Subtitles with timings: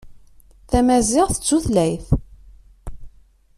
[0.69, 2.07] Tamaziɣt d tutlayt.